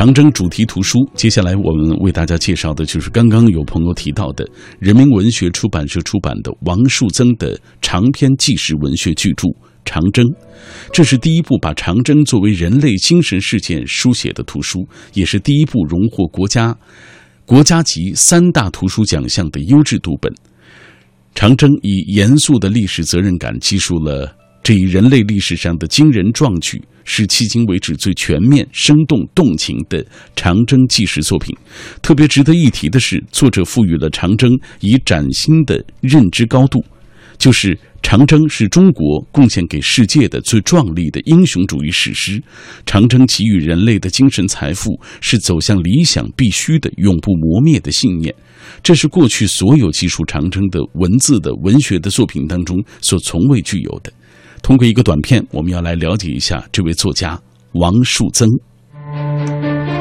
[0.00, 0.98] 长征主题图书。
[1.14, 9.46] 接下来我们为大家介绍的就是刚刚有朋友提到的人民文学出版社出版的王树增的长篇纪实文学巨著
[9.84, 10.24] 《长征》，
[10.90, 16.74] 这是第一部把长征作为人类精神事件书写的图书，也是第一部荣获国家
[17.44, 20.32] 国家级三大图书奖项的优质读本。
[21.34, 30.04] 长征以严肃的历史责任感记述了这一人类历史上的惊人壮举，是迄今为止最全面、生动、动情的
[30.36, 31.56] 长征纪实作品。
[32.02, 36.84] 特别值得一提的是，作者赋予了长征以崭新的认知高度，
[37.38, 42.40] 就是长征是中国贡献给世界的最壮丽的英雄主义史诗。
[42.84, 48.32] 长征给予人类的精神财富，是走向理想必须的、永不磨灭的信念。
[48.82, 54.12] 这是过去所有记述长征的文字的文学的作品当中所从未具有的。
[54.62, 57.40] 通过一个短片，我们要来了解一下这位作家
[57.72, 58.48] 王树增。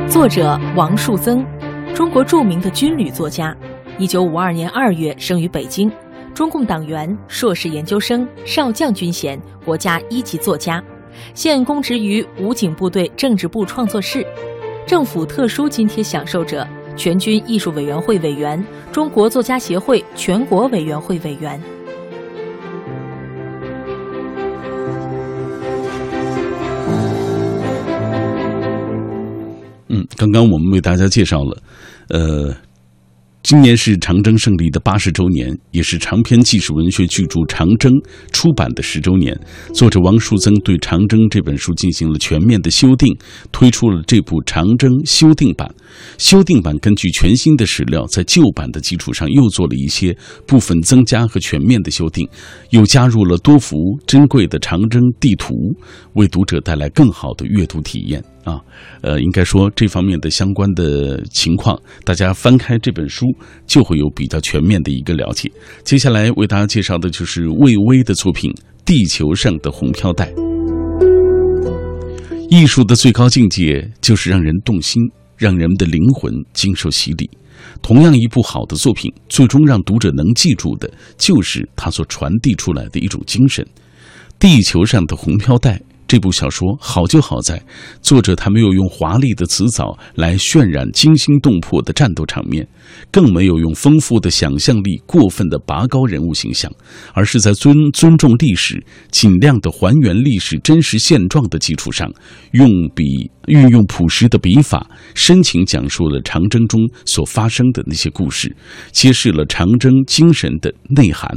[0.08, 1.46] 作者王树增，
[1.94, 3.56] 中国著名的军旅作家。
[3.98, 5.92] 一九五二年二月生于北京，
[6.34, 10.84] 中共党员、硕士研究生、少将军衔，国家一级作家。
[11.34, 14.26] 现公职于武警部队政治部创作室，
[14.86, 16.68] 政府特殊津贴享受者。
[16.96, 21.58] 全军艺术委员会委员，中国作家协会全国委员会委员。
[29.90, 31.64] 嗯，刚刚我们为大家介绍了，
[32.10, 32.56] 呃。
[33.42, 37.94] 今年是长征胜利的八十周年，也是长篇纪实文学巨著《长征》
[38.34, 39.34] 出版的十周年。
[39.74, 43.18] 作者王树增对《长征》这本书进行了全面的修订，
[43.50, 45.74] 推出了这部《长征》修订版。
[46.18, 52.28] 修订版根据全新的史料，在旧版的基础上又做了一些部分增加和全面的修订，
[52.72, 55.54] 又加入了多幅珍贵的长征地图，
[56.14, 58.22] 为读者带来更好的阅读体验。
[58.50, 58.60] 啊，
[59.02, 63.26] 呃，应该说这方面的相关的情况，大家翻开这本书
[63.68, 65.52] 就会有比较全面的一个了解。
[65.84, 68.52] 接下来为大家介绍的就是魏巍的作品
[68.84, 70.32] 《地球上的红飘带》。
[72.50, 75.00] 艺术的最高境界就是让人动心，
[75.38, 77.30] 让人们的灵魂经受洗礼。
[77.84, 83.64] 同样，一部好的作品，最终让读者能记住的，就是它所传递出来的一种精神。
[84.40, 85.78] 《地球上的红飘带》。
[86.10, 87.64] 这部小说好就好在，
[88.02, 92.68] 作者他没有用华丽的词藻来渲染惊心动魄的战斗场面，
[93.12, 96.72] 更没有用丰富的想象力过分的拔高人物形象，
[97.14, 102.12] 而是在尊尊重历史、尽量的还原历史真实现状的基础上，
[102.54, 108.56] 用笔运用朴实的笔法，深情讲述了长征中所发生的那些故事，
[108.92, 111.30] 揭示了长征精神的内涵。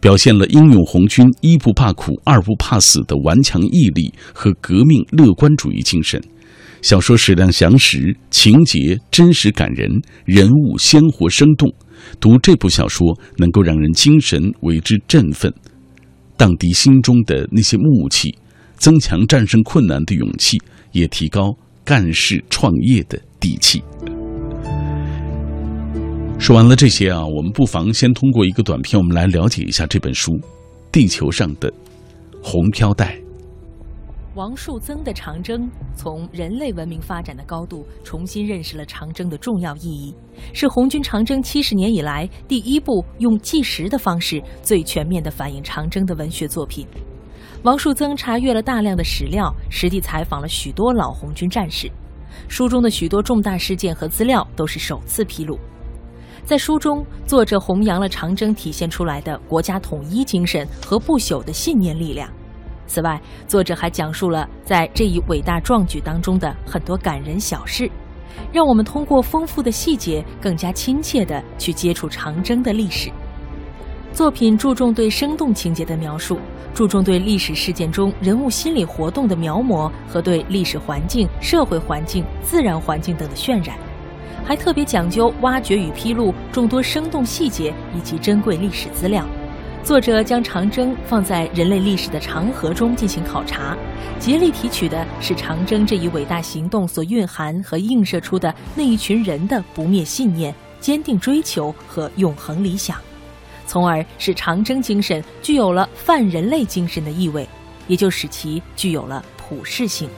[0.00, 6.22] 表现了英勇红军一不怕苦、二不怕死的顽强毅力和革命乐观主义精神。
[6.82, 9.88] 小说史量详实，情节真实感人，
[10.24, 11.72] 人物鲜活生动。
[12.18, 15.52] 读这部小说能够让人精神为之振奋，
[16.36, 18.36] 荡涤心中的那些木气，
[18.76, 20.60] 增强战胜困难的勇气，
[20.90, 23.80] 也提高干事创业的底气。
[26.40, 30.32] 说完了这些啊，我们不妨先通过一个短片，我们来了解一下这本书
[30.90, 31.72] 《地球上的
[32.42, 33.16] 红飘带》。
[34.34, 35.60] 王树增的《长征》
[35.94, 40.14] 从人类文明发展的高度重新认识了长征的重要意义，
[40.54, 46.86] 是红军长征七十年以来第一部用纪实的方式最全面的反映长征的文学作品。
[47.62, 51.90] 王树增查阅了大量的史料，实地采访了许多老红军战士，
[52.48, 55.58] 书中的许多重大事件和资料都是首次披露。
[56.42, 62.32] 在书中，作者弘扬了长征体现出来的国家统一精神和不朽的信念力量。
[62.92, 67.90] 此外，作者还讲述了在这一伟大壮举当中的很多感人小事，
[68.52, 73.10] 让我们通过丰富的细节，更加亲切地去接触长征的历史。
[74.12, 76.38] 作品注重对生动情节的描述，
[76.74, 83.74] 注重对历史事件中人物心理活动的描摹和对历史环境、社会环境、自然环境等的渲染。
[84.44, 89.24] 还特别讲究挖掘与披露众多生动细节以及珍贵历史资料。
[89.84, 93.76] 作者将长征放在人类历史的长河中进行考察，
[94.20, 102.96] 竭力提取的是长征这一伟大行动所蕴含和映射出的那一群人的不灭信念、坚定追求和永恒理想，
[103.66, 107.46] 从而使长征精神具有了泛人类精神的意味，
[107.88, 110.08] 也就使其具有了普世性。